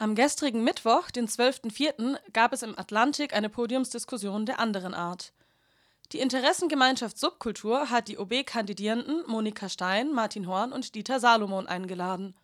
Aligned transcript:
Am 0.00 0.14
gestrigen 0.14 0.62
Mittwoch, 0.62 1.10
den 1.10 1.26
12.04., 1.26 2.18
gab 2.32 2.52
es 2.52 2.62
im 2.62 2.78
Atlantik 2.78 3.34
eine 3.34 3.48
Podiumsdiskussion 3.48 4.46
der 4.46 4.60
anderen 4.60 4.94
Art. 4.94 5.32
Die 6.12 6.20
Interessengemeinschaft 6.20 7.18
Subkultur 7.18 7.90
hat 7.90 8.06
die 8.06 8.16
OB-Kandidierenden 8.16 9.24
Monika 9.26 9.68
Stein, 9.68 10.12
Martin 10.12 10.46
Horn 10.46 10.72
und 10.72 10.94
Dieter 10.94 11.18
Salomon 11.18 11.66
eingeladen. 11.66 12.36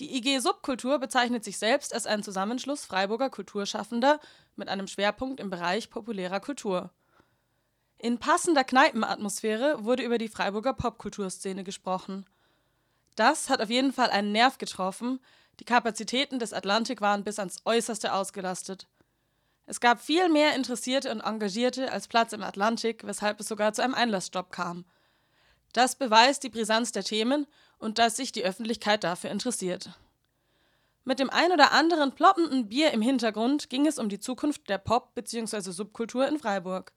Die 0.00 0.16
IG 0.16 0.40
Subkultur 0.40 0.98
bezeichnet 0.98 1.44
sich 1.44 1.56
selbst 1.56 1.94
als 1.94 2.04
ein 2.04 2.24
Zusammenschluss 2.24 2.84
Freiburger 2.84 3.30
Kulturschaffender 3.30 4.18
mit 4.56 4.68
einem 4.68 4.88
Schwerpunkt 4.88 5.38
im 5.38 5.50
Bereich 5.50 5.88
populärer 5.88 6.40
Kultur. 6.40 6.90
In 7.96 8.18
passender 8.18 8.64
Kneipenatmosphäre 8.64 9.84
wurde 9.84 10.02
über 10.02 10.18
die 10.18 10.28
Freiburger 10.28 10.74
Popkulturszene 10.74 11.62
gesprochen. 11.62 12.26
Das 13.14 13.50
hat 13.50 13.62
auf 13.62 13.70
jeden 13.70 13.92
Fall 13.92 14.10
einen 14.10 14.32
Nerv 14.32 14.58
getroffen, 14.58 15.20
die 15.60 15.64
Kapazitäten 15.64 16.38
des 16.38 16.52
Atlantik 16.52 17.00
waren 17.00 17.24
bis 17.24 17.38
ans 17.38 17.58
Äußerste 17.64 18.12
ausgelastet. 18.12 18.86
Es 19.66 19.80
gab 19.80 20.00
viel 20.00 20.28
mehr 20.28 20.54
Interessierte 20.54 21.10
und 21.10 21.20
Engagierte 21.20 21.90
als 21.90 22.06
Platz 22.08 22.32
im 22.32 22.42
Atlantik, 22.42 23.06
weshalb 23.06 23.40
es 23.40 23.48
sogar 23.48 23.72
zu 23.72 23.82
einem 23.82 23.94
Einlassstopp 23.94 24.52
kam. 24.52 24.84
Das 25.72 25.96
beweist 25.96 26.44
die 26.44 26.48
Brisanz 26.48 26.92
der 26.92 27.04
Themen 27.04 27.46
und 27.78 27.98
dass 27.98 28.16
sich 28.16 28.32
die 28.32 28.44
Öffentlichkeit 28.44 29.04
dafür 29.04 29.30
interessiert. 29.30 29.90
Mit 31.04 31.18
dem 31.18 31.30
ein 31.30 31.52
oder 31.52 31.72
anderen 31.72 32.14
ploppenden 32.14 32.68
Bier 32.68 32.92
im 32.92 33.02
Hintergrund 33.02 33.70
ging 33.70 33.86
es 33.86 33.98
um 33.98 34.08
die 34.08 34.18
Zukunft 34.18 34.68
der 34.68 34.78
Pop- 34.78 35.14
bzw. 35.14 35.70
Subkultur 35.70 36.26
in 36.26 36.38
Freiburg. 36.38 36.92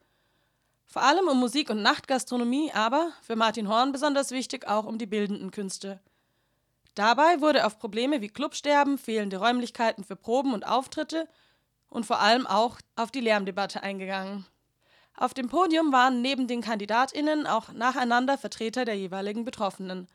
Vor 0.86 1.03
allem 1.03 1.28
um 1.28 1.39
Musik 1.39 1.70
und 1.70 1.84
Nachtgastronomie, 1.84 2.72
aber 2.73 3.12
für 3.22 3.36
Martin 3.36 3.67
Horn 3.67 3.91
besonders 3.91 4.31
wichtig 4.31 4.67
auch 4.67 4.86
um 4.86 4.98
die 4.98 5.05
bildenden 5.05 5.52
Künste. 5.52 6.00
Dabei 6.96 7.42
wurde 7.42 7.66
auf 7.66 7.80
Probleme 7.80 8.22
wie 8.22 8.30
Clubsterben, 8.30 8.98
fehlende 8.98 9.38
Räumlichkeiten 9.38 10.04
für 10.04 10.16
Proben 10.16 10.54
und 10.54 10.68
Auftritte 10.68 11.28
und 11.88 12.06
vor 12.06 12.20
allem 12.20 12.46
auch 12.48 12.80
auf 12.96 13.12
die 13.12 13.22
Lärmdebatte 13.22 13.84
eingegangen. 13.84 14.46
Auf 15.16 15.34
dem 15.34 15.50
Podium 15.50 15.92
waren 15.92 16.22
neben 16.22 16.48
den 16.48 16.62
KandidatInnen 16.62 17.46
auch 17.46 17.73
nacheinander 17.73 18.38
Vertreter 18.38 18.86
der 18.86 18.96
jeweiligen 18.96 19.44
Betroffenen. 19.44 20.08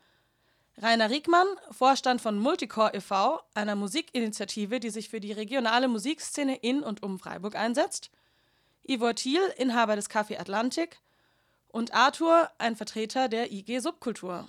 Rainer 0.77 1.09
Riegmann, 1.09 1.47
Vorstand 1.71 2.21
von 2.21 2.37
Multicore 2.37 2.93
e.V., 2.93 3.39
einer 3.53 3.75
Musikinitiative, 3.75 4.79
die 4.79 4.89
sich 4.89 5.09
für 5.09 5.21
die 5.21 5.31
regionale 5.31 5.87
Musikszene 5.87 6.57
in 6.57 6.83
und 6.83 7.01
um 7.01 7.17
Freiburg 7.17 7.55
einsetzt, 7.55 8.09
Ivor 8.83 9.15
Thiel, 9.15 9.41
Inhaber 9.57 9.95
des 9.95 10.09
Café 10.09 10.39
Atlantik 10.39 10.99
und 11.69 11.93
Arthur, 11.93 12.49
ein 12.57 12.75
Vertreter 12.75 13.29
der 13.29 13.51
IG 13.51 13.79
Subkultur. 13.79 14.47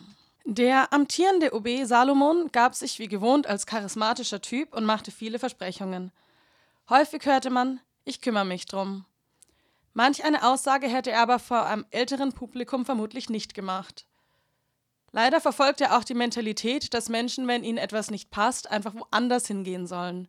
Der 0.48 0.92
amtierende 0.92 1.52
OB 1.54 1.68
Salomon 1.82 2.52
gab 2.52 2.76
sich 2.76 3.00
wie 3.00 3.08
gewohnt 3.08 3.48
als 3.48 3.66
charismatischer 3.66 4.40
Typ 4.40 4.76
und 4.76 4.84
machte 4.84 5.10
viele 5.10 5.40
Versprechungen. 5.40 6.12
Häufig 6.88 7.26
hörte 7.26 7.50
man, 7.50 7.80
ich 8.04 8.20
kümmere 8.20 8.44
mich 8.44 8.64
drum. 8.66 9.04
Manch 9.92 10.22
eine 10.24 10.46
Aussage 10.46 10.86
hätte 10.86 11.10
er 11.10 11.22
aber 11.22 11.40
vor 11.40 11.66
einem 11.66 11.84
älteren 11.90 12.32
Publikum 12.32 12.84
vermutlich 12.84 13.28
nicht 13.28 13.54
gemacht. 13.54 14.06
Leider 15.10 15.40
verfolgt 15.40 15.80
er 15.80 15.98
auch 15.98 16.04
die 16.04 16.14
Mentalität, 16.14 16.94
dass 16.94 17.08
Menschen, 17.08 17.48
wenn 17.48 17.64
ihnen 17.64 17.78
etwas 17.78 18.12
nicht 18.12 18.30
passt, 18.30 18.70
einfach 18.70 18.94
woanders 18.94 19.48
hingehen 19.48 19.88
sollen. 19.88 20.28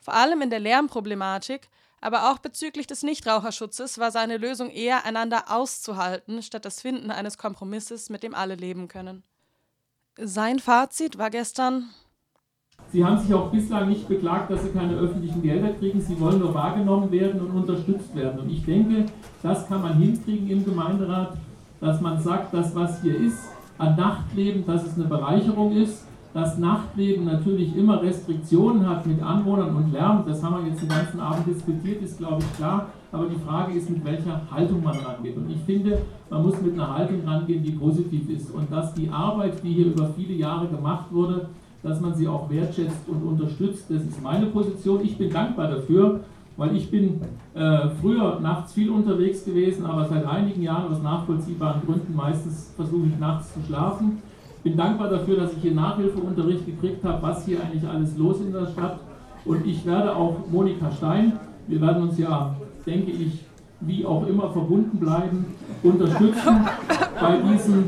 Vor 0.00 0.12
allem 0.12 0.42
in 0.42 0.50
der 0.50 0.60
Lärmproblematik, 0.60 1.70
aber 2.00 2.30
auch 2.30 2.38
bezüglich 2.38 2.86
des 2.86 3.02
Nichtraucherschutzes 3.02 3.98
war 3.98 4.10
seine 4.10 4.36
Lösung 4.36 4.70
eher, 4.70 5.04
einander 5.04 5.44
auszuhalten, 5.48 6.42
statt 6.42 6.64
das 6.64 6.80
Finden 6.80 7.10
eines 7.10 7.38
Kompromisses, 7.38 8.10
mit 8.10 8.22
dem 8.22 8.34
alle 8.34 8.54
leben 8.54 8.88
können. 8.88 9.22
Sein 10.16 10.58
Fazit 10.58 11.18
war 11.18 11.30
gestern, 11.30 11.90
Sie 12.92 13.04
haben 13.04 13.18
sich 13.18 13.32
auch 13.32 13.52
bislang 13.52 13.88
nicht 13.88 14.08
beklagt, 14.08 14.50
dass 14.50 14.64
Sie 14.64 14.70
keine 14.70 14.94
öffentlichen 14.94 15.42
Gelder 15.42 15.74
kriegen. 15.74 16.00
Sie 16.00 16.18
wollen 16.18 16.40
nur 16.40 16.52
wahrgenommen 16.54 17.12
werden 17.12 17.40
und 17.40 17.50
unterstützt 17.50 18.14
werden. 18.16 18.40
Und 18.40 18.50
ich 18.50 18.64
denke, 18.64 19.06
das 19.42 19.68
kann 19.68 19.82
man 19.82 19.98
hinkriegen 19.98 20.50
im 20.50 20.64
Gemeinderat, 20.64 21.36
dass 21.80 22.00
man 22.00 22.20
sagt, 22.20 22.52
dass 22.52 22.74
was 22.74 23.00
hier 23.02 23.16
ist 23.16 23.38
an 23.78 23.96
Nachtleben, 23.96 24.66
dass 24.66 24.84
es 24.84 24.94
eine 24.94 25.04
Bereicherung 25.04 25.72
ist, 25.72 26.04
dass 26.32 26.58
Nachtleben 26.58 27.24
natürlich 27.24 27.76
immer 27.76 28.02
Restriktionen 28.02 28.88
hat 28.88 29.06
mit 29.06 29.20
Anwohnern 29.20 29.74
und 29.74 29.92
Lärm. 29.92 30.24
Das 30.26 30.42
haben 30.42 30.62
wir 30.62 30.70
jetzt 30.70 30.82
den 30.82 30.88
ganzen 30.88 31.18
Abend 31.18 31.46
diskutiert, 31.46 32.02
ist 32.02 32.18
glaube 32.18 32.42
ich 32.42 32.56
klar. 32.56 32.86
Aber 33.12 33.26
die 33.26 33.40
Frage 33.44 33.76
ist, 33.76 33.90
mit 33.90 34.04
welcher 34.04 34.40
Haltung 34.50 34.84
man 34.84 34.96
rangeht. 34.96 35.36
Und 35.36 35.50
ich 35.50 35.60
finde, 35.62 35.98
man 36.28 36.42
muss 36.42 36.60
mit 36.62 36.74
einer 36.74 36.96
Haltung 36.96 37.22
rangehen, 37.26 37.64
die 37.64 37.72
positiv 37.72 38.30
ist. 38.30 38.52
Und 38.52 38.70
dass 38.70 38.94
die 38.94 39.08
Arbeit, 39.10 39.62
die 39.64 39.72
hier 39.72 39.86
über 39.86 40.08
viele 40.16 40.34
Jahre 40.34 40.68
gemacht 40.68 41.06
wurde, 41.10 41.48
dass 41.82 42.00
man 42.00 42.14
sie 42.14 42.28
auch 42.28 42.48
wertschätzt 42.48 43.08
und 43.08 43.22
unterstützt. 43.22 43.86
Das 43.88 44.02
ist 44.02 44.22
meine 44.22 44.46
Position. 44.46 45.00
Ich 45.02 45.18
bin 45.18 45.30
dankbar 45.30 45.68
dafür, 45.68 46.20
weil 46.56 46.76
ich 46.76 46.90
bin 46.90 47.20
äh, 47.54 47.88
früher 48.00 48.38
nachts 48.38 48.74
viel 48.74 48.90
unterwegs 48.90 49.44
gewesen, 49.44 49.86
aber 49.86 50.06
seit 50.06 50.26
einigen 50.26 50.62
Jahren 50.62 50.92
aus 50.92 51.02
nachvollziehbaren 51.02 51.80
Gründen 51.84 52.14
meistens 52.14 52.72
versuche 52.76 53.06
ich 53.06 53.18
nachts 53.18 53.54
zu 53.54 53.60
schlafen. 53.66 54.22
Ich 54.62 54.64
bin 54.64 54.76
dankbar 54.76 55.08
dafür, 55.08 55.38
dass 55.38 55.54
ich 55.54 55.62
hier 55.62 55.72
Nachhilfeunterricht 55.72 56.66
gekriegt 56.66 57.02
habe, 57.02 57.22
was 57.22 57.46
hier 57.46 57.62
eigentlich 57.62 57.88
alles 57.88 58.18
los 58.18 58.42
in 58.42 58.52
der 58.52 58.66
Stadt. 58.66 59.00
Und 59.46 59.66
ich 59.66 59.86
werde 59.86 60.14
auch 60.14 60.36
Monika 60.50 60.90
Stein, 60.90 61.32
wir 61.66 61.80
werden 61.80 62.02
uns 62.02 62.18
ja, 62.18 62.54
denke 62.84 63.10
ich, 63.10 63.40
wie 63.80 64.04
auch 64.04 64.26
immer 64.26 64.50
verbunden 64.50 64.98
bleiben, 64.98 65.46
unterstützen 65.82 66.68
bei 67.20 67.38
diesem 67.38 67.84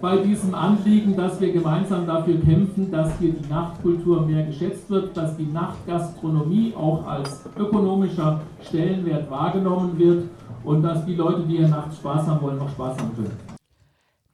bei 0.00 0.18
diesem 0.18 0.54
Anliegen, 0.54 1.16
dass 1.16 1.40
wir 1.40 1.50
gemeinsam 1.50 2.06
dafür 2.06 2.38
kämpfen, 2.38 2.92
dass 2.92 3.18
hier 3.18 3.32
die 3.32 3.48
Nachtkultur 3.48 4.20
mehr 4.26 4.44
geschätzt 4.44 4.90
wird, 4.90 5.16
dass 5.16 5.36
die 5.36 5.46
Nachtgastronomie 5.46 6.74
auch 6.76 7.06
als 7.06 7.42
ökonomischer 7.58 8.42
Stellenwert 8.62 9.28
wahrgenommen 9.30 9.98
wird 9.98 10.24
und 10.62 10.82
dass 10.82 11.06
die 11.06 11.14
Leute, 11.14 11.42
die 11.48 11.56
hier 11.56 11.68
nachts 11.68 11.96
Spaß 11.96 12.28
haben 12.28 12.42
wollen, 12.42 12.58
noch 12.58 12.68
Spaß 12.68 12.98
haben 12.98 13.16
können. 13.16 13.53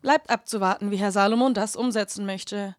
Bleibt 0.03 0.31
abzuwarten, 0.31 0.91
wie 0.91 0.97
Herr 0.97 1.12
Salomon 1.12 1.55
das 1.55 1.77
umsetzen 1.77 2.27
möchte. 2.27 2.75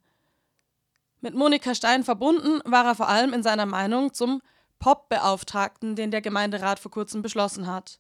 Mit 1.20 1.36
Monika 1.36 1.76
Stein 1.76 2.04
verbunden 2.04 2.62
war 2.66 2.86
er 2.86 2.96
vor 2.96 3.08
allem 3.08 3.34
in 3.34 3.44
seiner 3.44 3.68
Meinung 3.68 4.14
zum 4.14 4.42
Pop-Beauftragten, 4.80 5.96
den 5.96 6.10
der 6.10 6.22
Gemeinderat 6.22 6.80
vor 6.80 6.92
kurzem 6.92 7.22
beschlossen 7.22 7.68
hat. 7.68 8.00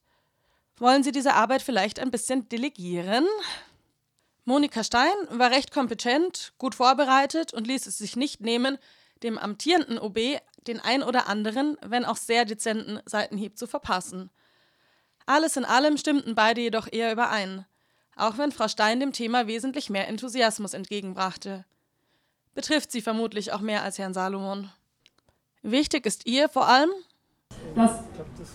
Wollen 0.77 1.03
Sie 1.03 1.11
diese 1.11 1.35
Arbeit 1.35 1.61
vielleicht 1.61 1.99
ein 1.99 2.09
bisschen 2.09 2.49
delegieren? 2.49 3.25
Monika 4.45 4.83
Stein 4.83 5.13
war 5.29 5.51
recht 5.51 5.71
kompetent, 5.71 6.53
gut 6.57 6.73
vorbereitet 6.73 7.53
und 7.53 7.67
ließ 7.67 7.85
es 7.85 7.99
sich 7.99 8.15
nicht 8.15 8.41
nehmen, 8.41 8.79
dem 9.21 9.37
amtierenden 9.37 9.99
OB 9.99 10.17
den 10.67 10.79
ein 10.79 11.03
oder 11.03 11.27
anderen, 11.27 11.77
wenn 11.81 12.05
auch 12.05 12.17
sehr 12.17 12.45
dezenten 12.45 12.99
Seitenhieb 13.05 13.57
zu 13.57 13.67
verpassen. 13.67 14.31
Alles 15.25 15.57
in 15.57 15.65
allem 15.65 15.97
stimmten 15.97 16.35
beide 16.35 16.61
jedoch 16.61 16.87
eher 16.91 17.11
überein, 17.11 17.65
auch 18.15 18.37
wenn 18.37 18.51
Frau 18.51 18.67
Stein 18.67 18.99
dem 18.99 19.11
Thema 19.11 19.47
wesentlich 19.47 19.89
mehr 19.89 20.07
Enthusiasmus 20.07 20.73
entgegenbrachte. 20.73 21.65
Betrifft 22.53 22.91
sie 22.91 23.01
vermutlich 23.01 23.53
auch 23.53 23.61
mehr 23.61 23.83
als 23.83 23.97
Herrn 23.97 24.13
Salomon. 24.13 24.69
Wichtig 25.63 26.05
ist 26.05 26.25
ihr 26.25 26.49
vor 26.49 26.67
allem, 26.67 26.89
dass 27.75 27.99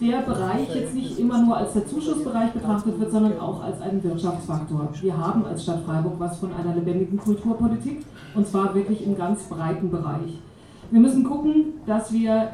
der 0.01 0.19
Bereich 0.23 0.75
jetzt 0.75 0.95
nicht 0.95 1.19
immer 1.19 1.39
nur 1.39 1.57
als 1.57 1.73
der 1.73 1.87
Zuschussbereich 1.87 2.53
betrachtet 2.53 2.99
wird, 2.99 3.11
sondern 3.11 3.39
auch 3.39 3.63
als 3.63 3.81
ein 3.81 4.03
Wirtschaftsfaktor. 4.03 4.89
Wir 5.01 5.17
haben 5.17 5.45
als 5.47 5.63
Stadt 5.63 5.85
Freiburg 5.85 6.19
was 6.19 6.39
von 6.39 6.53
einer 6.55 6.75
lebendigen 6.75 7.19
Kulturpolitik 7.19 8.05
und 8.35 8.47
zwar 8.47 8.75
wirklich 8.75 9.03
im 9.05 9.17
ganz 9.17 9.45
breiten 9.45 9.91
Bereich. 9.91 10.39
Wir 10.91 11.01
müssen 11.01 11.25
gucken, 11.25 11.81
dass 11.87 12.13
wir 12.13 12.53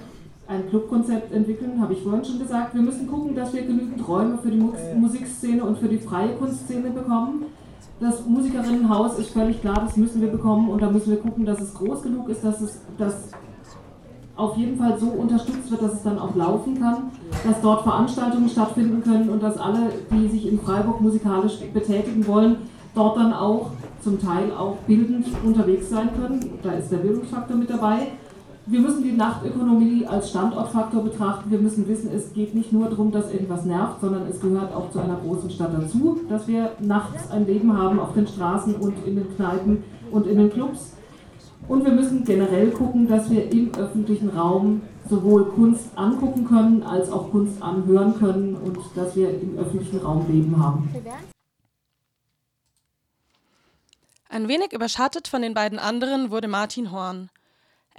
ein 0.53 0.69
Clubkonzept 0.69 1.33
entwickeln, 1.33 1.81
habe 1.81 1.95
ich 1.95 2.03
vorhin 2.03 2.25
schon 2.25 2.39
gesagt. 2.39 2.75
Wir 2.75 2.83
müssen 2.83 3.07
gucken, 3.09 3.35
dass 3.35 3.53
wir 3.53 3.63
genügend 3.63 4.07
Räume 4.07 4.39
für 4.39 4.51
die 4.51 4.63
Musikszene 4.97 5.65
und 5.65 5.79
für 5.79 5.89
die 5.89 5.99
freie 5.99 6.35
Kunstszene 6.37 6.91
bekommen. 6.91 7.47
Das 8.01 8.27
Musikerinnenhaus 8.27 9.19
ist 9.19 9.31
völlig 9.31 9.61
klar, 9.61 9.83
das 9.85 9.97
müssen 9.97 10.21
wir 10.21 10.29
bekommen 10.29 10.71
und 10.71 10.83
da 10.83 10.91
müssen 10.91 11.11
wir 11.11 11.19
gucken, 11.19 11.45
dass 11.45 11.61
es 11.61 11.73
groß 11.75 12.03
genug 12.03 12.29
ist, 12.29 12.45
dass 12.45 12.61
es 12.61 12.81
dass 12.99 13.31
auf 14.35 14.57
jeden 14.57 14.77
Fall 14.77 14.99
so 14.99 15.07
unterstützt 15.07 15.71
wird, 15.71 15.83
dass 15.83 15.93
es 15.93 16.03
dann 16.03 16.19
auch 16.19 16.35
laufen 16.35 16.81
kann, 16.81 17.11
dass 17.45 17.61
dort 17.61 17.83
Veranstaltungen 17.83 18.49
stattfinden 18.49 19.03
können 19.03 19.29
und 19.29 19.43
dass 19.43 19.59
alle, 19.59 19.93
die 20.11 20.29
sich 20.29 20.49
in 20.51 20.59
Freiburg 20.59 21.01
musikalisch 21.01 21.59
betätigen 21.73 22.27
wollen, 22.27 22.57
dort 22.95 23.19
dann 23.19 23.33
auch 23.33 23.71
zum 24.03 24.19
Teil 24.21 24.51
auch 24.51 24.77
bildend 24.87 25.27
unterwegs 25.45 25.91
sein 25.91 26.11
können. 26.17 26.59
Da 26.63 26.73
ist 26.73 26.91
der 26.91 26.99
Bildungsfaktor 26.99 27.57
mit 27.57 27.71
dabei. 27.71 28.09
Wir 28.67 28.79
müssen 28.79 29.03
die 29.03 29.13
Nachtökonomie 29.13 30.07
als 30.07 30.31
Standortfaktor 30.31 31.03
betrachten. 31.03 31.51
Wir 31.51 31.59
müssen 31.59 31.89
wissen, 31.89 32.13
es 32.15 32.33
geht 32.33 32.55
nicht 32.55 32.73
nur 32.73 32.89
darum, 32.89 33.11
dass 33.11 33.33
irgendwas 33.33 33.65
nervt, 33.65 34.01
sondern 34.01 34.27
es 34.29 34.41
gehört 34.41 34.73
auch 34.73 34.91
zu 34.91 35.01
einer 35.01 35.17
großen 35.17 35.51
Stadt 35.51 35.75
dazu, 35.75 36.21
dass 36.29 36.47
wir 36.47 36.73
nachts 36.79 37.29
ein 37.33 37.45
Leben 37.47 37.77
haben 37.77 37.99
auf 37.99 38.15
den 38.15 38.29
Straßen 38.29 38.77
und 38.77 39.05
in 39.05 39.17
den 39.17 39.35
Kneipen 39.35 39.83
und 40.13 40.29
in 40.29 40.39
den 40.39 40.51
Clubs. 40.51 40.93
Und 41.67 41.85
wir 41.85 41.93
müssen 41.93 42.25
generell 42.25 42.71
gucken, 42.71 43.09
dass 43.09 43.31
wir 43.31 43.51
im 43.51 43.75
öffentlichen 43.75 44.29
Raum 44.31 44.83
sowohl 45.11 45.47
Kunst 45.47 45.87
angucken 45.97 46.47
können, 46.47 46.85
als 46.85 47.11
auch 47.11 47.31
Kunst 47.33 47.61
anhören 47.61 48.15
können 48.19 48.55
und 48.55 48.79
dass 48.95 49.17
wir 49.17 49.31
im 49.41 49.59
öffentlichen 49.59 49.99
Raum 49.99 50.25
Leben 50.29 50.63
haben. 50.63 50.89
Ein 54.29 54.49
wenig 54.49 54.73
überschattet 54.73 55.27
von 55.27 55.43
den 55.43 55.53
beiden 55.53 55.81
anderen 55.81 56.31
wurde 56.31 56.47
Martin 56.47 56.93
Horn. 56.93 57.29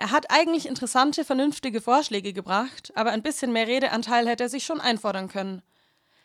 Er 0.03 0.11
hat 0.11 0.25
eigentlich 0.31 0.67
interessante, 0.67 1.23
vernünftige 1.23 1.79
Vorschläge 1.79 2.33
gebracht, 2.33 2.91
aber 2.93 3.11
ein 3.11 3.21
bisschen 3.21 3.53
mehr 3.53 3.69
Redeanteil 3.69 4.27
hätte 4.27 4.43
er 4.43 4.49
sich 4.49 4.65
schon 4.65 4.81
einfordern 4.81 5.29
können. 5.29 5.61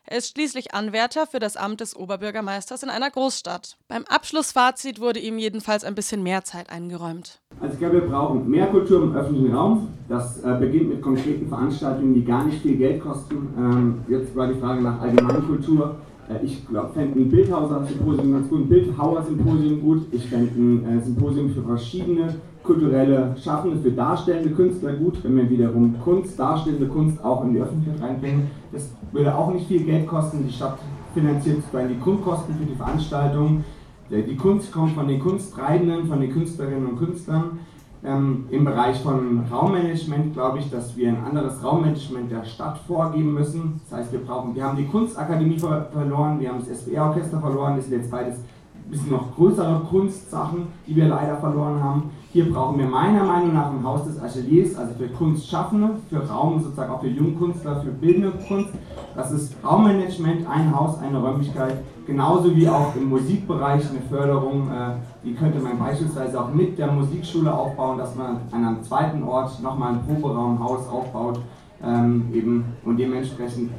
Er 0.04 0.18
ist 0.18 0.30
schließlich 0.30 0.74
Anwärter 0.74 1.28
für 1.28 1.38
das 1.38 1.56
Amt 1.56 1.80
des 1.80 1.94
Oberbürgermeisters 1.94 2.82
in 2.82 2.90
einer 2.90 3.08
Großstadt. 3.08 3.76
Beim 3.86 4.04
Abschlussfazit 4.08 5.00
wurde 5.00 5.20
ihm 5.20 5.38
jedenfalls 5.38 5.84
ein 5.84 5.94
bisschen 5.94 6.24
mehr 6.24 6.42
Zeit 6.42 6.70
eingeräumt. 6.70 7.40
Also 7.60 7.74
ich 7.74 7.78
glaube, 7.78 8.02
wir 8.02 8.08
brauchen 8.08 8.50
mehr 8.50 8.66
Kultur 8.66 9.00
im 9.00 9.14
öffentlichen 9.14 9.54
Raum. 9.54 9.90
Das 10.08 10.42
äh, 10.42 10.56
beginnt 10.58 10.88
mit 10.88 11.00
konkreten 11.00 11.48
Veranstaltungen, 11.48 12.14
die 12.14 12.24
gar 12.24 12.46
nicht 12.46 12.60
viel 12.60 12.78
Geld 12.78 13.00
kosten. 13.00 13.54
Ähm, 13.56 14.04
jetzt 14.08 14.34
war 14.34 14.48
die 14.48 14.58
Frage 14.58 14.82
nach 14.82 15.00
Allgemeinkultur. 15.00 16.00
Äh, 16.28 16.44
ich 16.44 16.64
fände 16.94 17.20
ein 17.20 17.30
Bildhauer-Symposium 17.30 18.32
ganz 18.32 18.48
gut, 18.48 18.62
ein 18.62 18.68
Bildhauer-Symposium 18.68 19.80
gut. 19.80 20.06
Ich 20.10 20.26
fände 20.26 20.52
ein 20.52 20.98
äh, 20.98 21.00
Symposium 21.00 21.50
für 21.50 21.62
verschiedene 21.62 22.34
kulturelle 22.68 23.34
Schaffende, 23.42 23.78
für 23.78 23.90
darstellende 23.90 24.50
Künstler 24.50 24.92
gut, 24.92 25.24
wenn 25.24 25.36
wir 25.36 25.48
wiederum 25.48 25.94
Kunst, 26.04 26.38
darstellende 26.38 26.86
Kunst 26.86 27.24
auch 27.24 27.42
in 27.44 27.54
die 27.54 27.60
Öffentlichkeit 27.60 28.02
reinbringen. 28.02 28.50
Das 28.70 28.92
würde 29.10 29.34
auch 29.34 29.50
nicht 29.52 29.66
viel 29.66 29.84
Geld 29.84 30.06
kosten. 30.06 30.44
Die 30.46 30.52
Stadt 30.52 30.78
finanziert 31.14 31.62
sozusagen 31.62 31.88
die 31.88 31.98
Grundkosten 31.98 32.54
für 32.54 32.66
die 32.66 32.74
Veranstaltung. 32.74 33.64
Die 34.10 34.36
Kunst 34.36 34.70
kommt 34.70 34.92
von 34.92 35.08
den 35.08 35.18
Kunsttreibenden, 35.18 36.06
von 36.08 36.20
den 36.20 36.30
Künstlerinnen 36.30 36.86
und 36.86 36.98
Künstlern. 36.98 37.58
Ähm, 38.04 38.44
Im 38.50 38.64
Bereich 38.64 39.00
von 39.00 39.44
Raummanagement 39.50 40.34
glaube 40.34 40.58
ich, 40.58 40.70
dass 40.70 40.96
wir 40.96 41.08
ein 41.08 41.24
anderes 41.24 41.64
Raummanagement 41.64 42.30
der 42.30 42.44
Stadt 42.44 42.78
vorgeben 42.86 43.32
müssen. 43.32 43.80
Das 43.88 43.98
heißt, 43.98 44.12
wir 44.12 44.20
brauchen, 44.20 44.54
wir 44.54 44.62
haben 44.62 44.76
die 44.76 44.86
Kunstakademie 44.86 45.58
ver 45.58 45.88
verloren, 45.92 46.38
wir 46.38 46.50
haben 46.50 46.60
das 46.60 46.68
SBR-Orchester 46.68 47.40
verloren, 47.40 47.76
das 47.76 47.86
sind 47.86 47.98
jetzt 47.98 48.10
beides 48.10 48.36
bisschen 48.90 49.12
noch 49.12 49.34
größere 49.34 49.80
Kunstsachen, 49.90 50.68
die 50.86 50.96
wir 50.96 51.08
leider 51.08 51.36
verloren 51.36 51.82
haben. 51.82 52.10
Hier 52.32 52.50
brauchen 52.52 52.78
wir 52.78 52.86
meiner 52.86 53.24
Meinung 53.24 53.54
nach 53.54 53.70
im 53.70 53.82
Haus 53.84 54.04
des 54.04 54.20
Ateliers, 54.20 54.76
also 54.76 54.94
für 54.94 55.08
Kunstschaffende, 55.08 55.90
für 56.08 56.26
Raum 56.28 56.62
sozusagen 56.62 56.92
auch 56.92 57.00
für 57.00 57.08
Jungkünstler, 57.08 57.80
für 57.80 57.90
bildende 57.90 58.32
Kunst. 58.46 58.70
Das 59.16 59.32
ist 59.32 59.54
Raummanagement, 59.64 60.46
ein 60.48 60.78
Haus, 60.78 60.98
eine 61.00 61.20
Räumlichkeit, 61.20 61.78
genauso 62.06 62.54
wie 62.54 62.68
auch 62.68 62.94
im 62.96 63.08
Musikbereich 63.08 63.82
eine 63.90 64.00
Förderung. 64.08 64.68
Äh, 64.68 64.96
die 65.24 65.34
könnte 65.34 65.58
man 65.58 65.78
beispielsweise 65.78 66.40
auch 66.40 66.52
mit 66.52 66.78
der 66.78 66.92
Musikschule 66.92 67.52
aufbauen, 67.52 67.98
dass 67.98 68.14
man 68.14 68.38
an 68.52 68.64
einem 68.64 68.82
zweiten 68.82 69.22
Ort 69.22 69.62
nochmal 69.62 69.94
ein 69.94 70.06
Proberaumhaus 70.06 70.88
aufbaut 70.88 71.40
ähm, 71.82 72.28
eben, 72.32 72.64
und 72.84 72.98
dementsprechend 72.98 73.70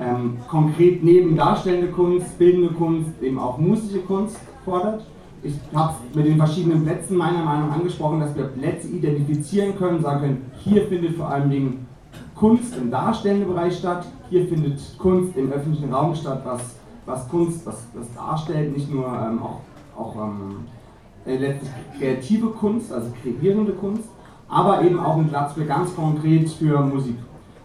ähm, 0.00 0.36
konkret 0.48 1.02
neben 1.02 1.36
darstellende 1.36 1.88
Kunst, 1.88 2.38
bildende 2.38 2.72
Kunst 2.74 3.20
eben 3.20 3.38
auch 3.38 3.58
musische 3.58 4.00
Kunst 4.00 4.38
fordert 4.68 5.02
ich 5.42 5.54
habe 5.72 5.94
mit 6.14 6.26
den 6.26 6.36
verschiedenen 6.36 6.84
Plätzen 6.84 7.16
meiner 7.16 7.44
Meinung 7.44 7.68
nach 7.68 7.76
angesprochen, 7.76 8.20
dass 8.20 8.34
wir 8.36 8.44
Plätze 8.44 8.88
identifizieren 8.88 9.76
können, 9.76 10.02
sagen 10.02 10.20
können, 10.20 10.50
hier 10.58 10.86
findet 10.86 11.16
vor 11.16 11.28
allem 11.28 11.50
Dingen 11.50 11.86
Kunst 12.34 12.76
im 12.76 12.90
darstellenden 12.90 13.48
Bereich 13.48 13.78
statt, 13.78 14.06
hier 14.30 14.46
findet 14.46 14.80
Kunst 14.98 15.36
im 15.36 15.52
öffentlichen 15.52 15.92
Raum 15.92 16.14
statt, 16.14 16.42
was, 16.44 16.76
was 17.06 17.28
Kunst, 17.28 17.64
was, 17.66 17.86
was 17.94 18.12
darstellt, 18.14 18.76
nicht 18.76 18.92
nur 18.92 19.06
ähm, 19.06 19.40
auch, 19.42 19.60
auch 19.96 20.16
ähm, 20.16 20.56
äh, 21.24 21.36
letztlich 21.36 21.70
kreative 21.98 22.48
Kunst, 22.48 22.92
also 22.92 23.10
kreierende 23.22 23.72
Kunst, 23.72 24.08
aber 24.48 24.82
eben 24.82 24.98
auch 24.98 25.16
ein 25.16 25.28
Platz 25.28 25.52
für 25.52 25.64
ganz 25.64 25.94
konkret 25.94 26.48
für 26.50 26.80
Musik. 26.80 27.16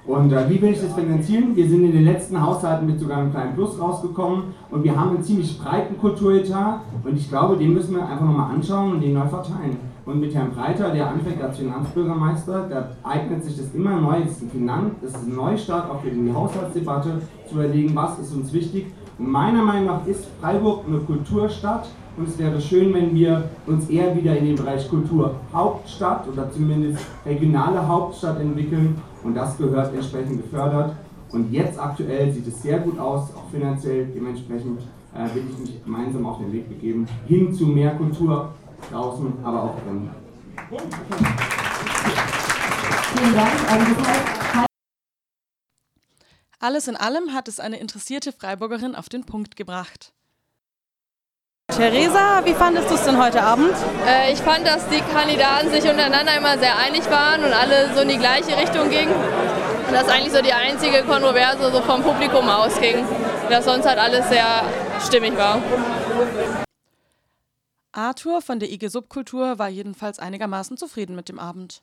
Und 0.05 0.33
äh, 0.33 0.49
wie 0.49 0.61
will 0.61 0.71
ich 0.71 0.81
das 0.81 0.93
finanzieren? 0.93 1.55
Wir 1.55 1.67
sind 1.67 1.85
in 1.85 1.93
den 1.93 2.03
letzten 2.03 2.41
Haushalten 2.41 2.85
mit 2.85 2.99
sogar 2.99 3.19
einem 3.19 3.31
kleinen 3.31 3.55
Plus 3.55 3.79
rausgekommen 3.79 4.53
und 4.69 4.83
wir 4.83 4.99
haben 4.99 5.11
einen 5.11 5.23
ziemlich 5.23 5.57
breiten 5.57 5.97
Kulturetat 5.97 6.81
und 7.05 7.17
ich 7.17 7.29
glaube, 7.29 7.55
den 7.55 7.73
müssen 7.73 7.95
wir 7.95 8.05
einfach 8.05 8.25
nochmal 8.25 8.51
anschauen 8.51 8.93
und 8.93 9.01
den 9.01 9.13
neu 9.13 9.27
verteilen. 9.27 9.77
Und 10.05 10.19
mit 10.19 10.35
Herrn 10.35 10.51
Breiter, 10.51 10.89
der 10.89 11.09
anfängt 11.09 11.41
als 11.41 11.57
Finanzbürgermeister, 11.57 12.67
da 12.69 12.89
eignet 13.03 13.45
sich 13.45 13.55
das 13.55 13.73
immer 13.73 13.95
neu, 13.95 14.19
das 14.21 14.41
ist 14.41 14.53
ein 14.53 14.91
ist 15.01 15.15
ein 15.15 15.35
Neustart 15.35 15.89
auch 15.89 16.01
für 16.01 16.09
die 16.09 16.33
Haushaltsdebatte, 16.33 17.21
zu 17.47 17.55
überlegen, 17.55 17.95
was 17.95 18.19
ist 18.19 18.35
uns 18.35 18.51
wichtig. 18.51 18.87
Und 19.17 19.31
meiner 19.31 19.63
Meinung 19.63 19.85
nach 19.85 20.05
ist 20.05 20.25
Freiburg 20.41 20.81
eine 20.85 20.97
Kulturstadt 20.97 21.87
und 22.17 22.27
es 22.27 22.37
wäre 22.37 22.59
schön, 22.59 22.93
wenn 22.93 23.15
wir 23.15 23.45
uns 23.65 23.89
eher 23.89 24.13
wieder 24.17 24.35
in 24.37 24.45
den 24.47 24.55
Bereich 24.57 24.89
Kulturhauptstadt 24.89 26.27
oder 26.27 26.51
zumindest 26.51 27.05
regionale 27.25 27.87
Hauptstadt 27.87 28.41
entwickeln 28.41 29.01
und 29.23 29.35
das 29.35 29.57
gehört 29.57 29.93
entsprechend 29.93 30.43
gefördert. 30.43 30.95
Und 31.31 31.51
jetzt 31.51 31.79
aktuell 31.79 32.31
sieht 32.31 32.47
es 32.47 32.61
sehr 32.61 32.79
gut 32.79 32.99
aus, 32.99 33.33
auch 33.35 33.49
finanziell. 33.49 34.05
Dementsprechend 34.05 34.81
äh, 35.15 35.35
will 35.35 35.43
ich 35.49 35.57
mich 35.57 35.83
gemeinsam 35.83 36.25
auf 36.25 36.37
den 36.37 36.51
Weg 36.51 36.69
begeben, 36.69 37.07
hin 37.27 37.53
zu 37.53 37.67
mehr 37.67 37.95
Kultur 37.95 38.53
draußen, 38.91 39.33
aber 39.43 39.63
auch 39.63 39.75
drin. 39.83 40.09
Vielen 43.15 43.33
Dank. 43.33 44.67
Alles 46.59 46.87
in 46.87 46.95
allem 46.95 47.33
hat 47.33 47.47
es 47.47 47.59
eine 47.59 47.77
interessierte 47.77 48.31
Freiburgerin 48.31 48.95
auf 48.95 49.09
den 49.09 49.25
Punkt 49.25 49.55
gebracht. 49.55 50.13
Theresa, 51.75 52.45
wie 52.45 52.53
fandest 52.53 52.91
du 52.91 52.93
es 52.93 53.03
denn 53.03 53.17
heute 53.17 53.41
Abend? 53.41 53.73
Äh, 54.07 54.31
ich 54.31 54.39
fand, 54.39 54.65
dass 54.67 54.87
die 54.89 55.01
Kandidaten 55.01 55.71
sich 55.71 55.83
untereinander 55.89 56.37
immer 56.37 56.55
sehr 56.59 56.77
einig 56.77 57.09
waren 57.09 57.43
und 57.43 57.51
alle 57.51 57.91
so 57.95 58.01
in 58.01 58.09
die 58.09 58.17
gleiche 58.17 58.55
Richtung 58.55 58.91
gingen. 58.91 59.11
Und 59.87 59.93
dass 59.93 60.07
eigentlich 60.07 60.33
so 60.33 60.41
die 60.43 60.53
einzige 60.53 61.01
Kontroverse 61.01 61.71
so 61.71 61.81
vom 61.81 62.03
Publikum 62.03 62.47
ausging. 62.47 63.03
Dass 63.49 63.65
sonst 63.65 63.87
halt 63.87 63.97
alles 63.97 64.29
sehr 64.29 64.45
stimmig 65.03 65.35
war. 65.35 65.63
Arthur 67.91 68.41
von 68.43 68.59
der 68.59 68.71
IG 68.71 68.89
Subkultur 68.89 69.57
war 69.57 69.69
jedenfalls 69.69 70.19
einigermaßen 70.19 70.77
zufrieden 70.77 71.15
mit 71.15 71.27
dem 71.27 71.39
Abend. 71.39 71.81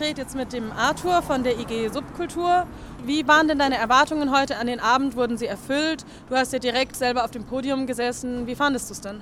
Rede 0.00 0.22
jetzt 0.22 0.36
mit 0.36 0.52
dem 0.52 0.70
Arthur 0.72 1.22
von 1.22 1.42
der 1.42 1.58
IG 1.58 1.88
Subkultur. 1.88 2.66
Wie 3.04 3.26
waren 3.26 3.48
denn 3.48 3.58
deine 3.58 3.78
Erwartungen 3.78 4.30
heute 4.30 4.56
an 4.56 4.66
den 4.66 4.80
Abend? 4.80 5.16
Wurden 5.16 5.36
sie 5.36 5.46
erfüllt? 5.46 6.04
Du 6.28 6.36
hast 6.36 6.52
ja 6.52 6.58
direkt 6.58 6.96
selber 6.96 7.24
auf 7.24 7.30
dem 7.30 7.44
Podium 7.44 7.86
gesessen. 7.86 8.46
Wie 8.46 8.54
fandest 8.54 8.90
du 8.90 8.94
es 8.94 9.00
denn? 9.00 9.20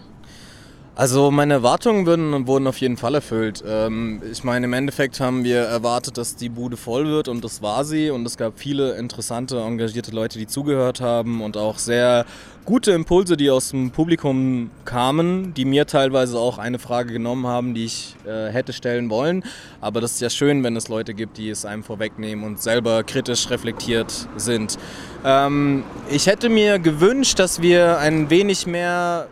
Also 0.98 1.31
meine 1.31 1.52
Erwartungen 1.52 2.06
wurden, 2.06 2.46
wurden 2.46 2.66
auf 2.66 2.78
jeden 2.78 2.96
Fall 2.96 3.14
erfüllt. 3.14 3.62
Ähm, 3.69 4.22
ich 4.32 4.44
meine, 4.44 4.64
im 4.64 4.72
Endeffekt 4.72 5.20
haben 5.20 5.44
wir 5.44 5.58
erwartet, 5.58 6.16
dass 6.16 6.37
die 6.37 6.48
Bude 6.48 6.78
voll 6.78 7.06
wird 7.06 7.28
und 7.28 7.44
das 7.44 7.60
war 7.60 7.84
sie. 7.84 8.08
Und 8.08 8.26
es 8.26 8.38
gab 8.38 8.58
viele 8.58 8.96
interessante, 8.96 9.60
engagierte 9.60 10.10
Leute, 10.10 10.38
die 10.38 10.46
zugehört 10.46 11.02
haben 11.02 11.43
und 11.43 11.58
auch 11.58 11.76
sehr 11.76 12.25
gute 12.64 12.93
Impulse, 12.93 13.37
die 13.37 13.50
aus 13.50 13.72
dem 13.72 13.90
Publikum 13.90 14.70
kamen, 14.87 15.52
die 15.52 15.66
mir 15.66 15.87
teilweise 15.87 16.38
auch 16.38 16.56
eine 16.56 16.78
Frage 16.78 17.12
genommen 17.12 17.46
haben, 17.46 17.75
die 17.75 17.84
ich 17.84 18.16
äh, 18.26 18.48
hätte 18.48 18.72
stellen 18.72 19.10
wollen. 19.10 19.44
Aber 19.82 20.00
das 20.00 20.12
ist 20.12 20.22
ja 20.22 20.31
schön, 20.31 20.64
wenn 20.64 20.76
es 20.76 20.88
Leute 20.88 21.12
gibt, 21.12 21.37
die 21.37 21.50
es 21.50 21.66
einem 21.66 21.84
vorwegnehmen 21.84 22.43
und 22.43 22.62
selber 22.62 23.05
kritisch 23.05 23.50
reflektiert 23.50 24.29
sind. 24.38 24.79
Ähm, 25.26 25.84
ich 26.10 26.26
hätte 26.26 26.48
mir 26.48 26.79
gewünscht, 26.79 27.38
dass 27.38 27.60
wir 27.60 27.98
ein 27.98 28.31
wenig 28.31 28.67
mehr 28.67 29.29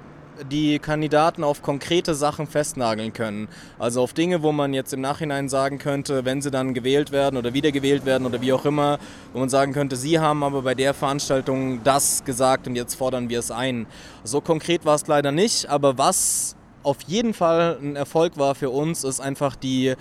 die 0.51 0.79
Kandidaten 0.79 1.45
auf 1.45 1.63
konkrete 1.63 2.15
Sachen 2.15 2.47
festnageln 2.47 3.13
können. 3.13 3.49
Also 3.79 4.03
auf 4.03 4.13
Dinge, 4.13 4.43
wo 4.43 4.53
man 4.53 4.75
jetzt 4.75 4.93
im 4.93 5.01
Nachhinein 5.01 5.49
sagen 5.49 5.79
könnte, 5.79 6.25
wenn 6.25 6.43
sie 6.43 6.51
dann 6.51 6.75
gewählt 6.75 7.13
werden 7.13 7.37
oder 7.37 7.55
wiedergewählt 7.55 8.05
werden 8.05 8.27
oder 8.27 8.41
wie 8.41 8.53
auch 8.53 8.65
immer, 8.65 8.99
wo 9.33 9.39
man 9.39 9.49
sagen 9.49 9.73
könnte, 9.73 9.97
sie 9.97 10.19
haben 10.19 10.43
aber 10.43 10.63
bei 10.63 10.75
der 10.75 10.95
Veranstaltung 10.95 11.83
das 11.85 12.25
gesagt 12.25 12.67
und 12.67 12.77
jetzt 12.77 12.95
fordern 12.95 13.29
wir 13.29 13.39
es 13.39 13.51
ein. 13.51 13.87
So 14.25 14.41
konkret 14.41 14.85
war 14.85 14.95
es 14.97 15.07
leider 15.07 15.33
nicht, 15.33 15.69
aber 15.69 15.99
was 15.99 16.57
auf 16.83 17.01
jeden 17.07 17.35
Fall 17.35 17.79
ein 17.81 17.97
Erfolg 17.97 18.37
war 18.37 18.55
für 18.55 18.71
uns, 18.71 19.05
ist 19.05 19.21
einfach 19.21 19.57
die 19.57 19.95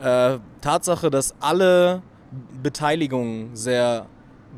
äh, 0.00 0.38
Tatsache, 0.60 1.10
dass 1.10 1.34
alle 1.40 2.02
Beteiligungen 2.62 3.54
sehr 3.54 4.06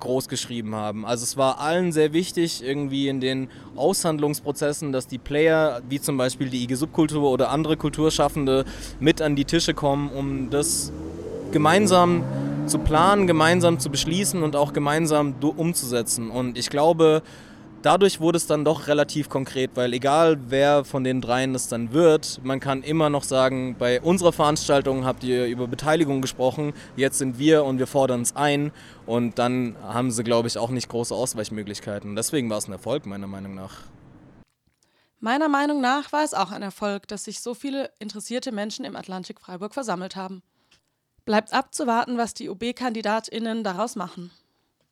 groß 0.01 0.29
geschrieben 0.29 0.75
haben. 0.75 1.05
Also 1.05 1.25
es 1.25 1.37
war 1.37 1.61
allen 1.61 1.93
sehr 1.93 2.13
wichtig, 2.13 2.63
irgendwie 2.63 3.09
in 3.09 3.21
den 3.21 3.49
Aushandlungsprozessen, 3.77 4.93
dass 4.93 5.07
die 5.07 5.19
Player, 5.19 5.81
wie 5.89 6.01
zum 6.01 6.17
Beispiel 6.17 6.49
die 6.49 6.65
IG 6.65 6.75
Subkultur 6.75 7.31
oder 7.31 7.51
andere 7.51 7.77
Kulturschaffende, 7.77 8.65
mit 9.01 9.23
an 9.23 9.37
die 9.37 9.45
Tische 9.45 9.75
kommen, 9.75 10.11
um 10.11 10.51
das 10.51 10.93
gemeinsam 11.53 12.23
zu 12.67 12.79
planen, 12.79 13.27
gemeinsam 13.27 13.79
zu 13.79 13.91
beschließen 13.91 14.43
und 14.43 14.57
auch 14.57 14.73
gemeinsam 14.73 15.35
umzusetzen. 15.41 16.31
Und 16.31 16.59
ich 16.59 16.71
glaube, 16.71 17.23
dadurch 17.85 18.21
wurde 18.21 18.37
es 18.37 18.47
dann 18.47 18.65
doch 18.65 18.87
relativ 18.87 19.29
konkret, 19.29 19.73
weil 19.75 19.93
egal 19.93 20.39
wer 20.49 20.85
von 20.85 21.05
den 21.05 21.21
dreien 21.21 21.55
es 21.55 21.69
dann 21.69 21.93
wird, 21.93 22.41
man 22.43 22.59
kann 22.59 22.83
immer 22.83 23.11
noch 23.11 23.25
sagen, 23.25 23.77
bei 23.79 24.01
unserer 24.01 24.33
Veranstaltung 24.33 25.05
habt 25.05 25.23
ihr 25.23 25.47
über 25.47 25.67
Beteiligung 25.67 26.23
gesprochen, 26.23 26.73
jetzt 26.97 27.19
sind 27.19 27.39
wir 27.39 27.65
und 27.65 27.79
wir 27.79 27.87
fordern 27.87 28.23
es 28.23 28.35
ein 28.35 28.73
und 29.07 29.39
dann 29.39 29.77
haben 29.83 30.11
sie, 30.11 30.25
glaube 30.25 30.49
ich, 30.49 30.57
auch 30.57 30.71
nicht 30.71 30.89
große 30.89 31.15
Ausweichmöglichkeiten. 31.15 32.17
Deswegen 32.17 32.49
war 32.49 32.59
es 32.59 32.69
ein 32.69 32.73
Erfolg, 32.73 33.07
meiner 33.07 33.27
Meinung 33.27 33.55
nach. 33.55 33.77
Meiner 35.21 35.49
Meinung 35.49 35.81
nach 35.81 36.13
war 36.13 36.25
es 36.25 36.35
auch 36.35 36.51
ein 36.51 36.63
Erfolg, 36.63 37.09
dass 37.09 37.25
sich 37.25 37.41
so 37.41 37.55
viele 37.55 37.91
interessierte 37.99 38.53
Menschen 38.53 38.85
im 38.85 38.97
Atlantik 38.97 39.41
Freiburg 39.41 39.73
versammelt 39.73 40.17
haben. 40.17 40.43
Bleibt 41.25 41.55
abzuwarten, 41.55 42.19
was 42.19 42.35
die 42.35 42.51
OB-KandidatInnen 42.51 43.65
daraus 43.65 43.97
machen. 43.97 44.31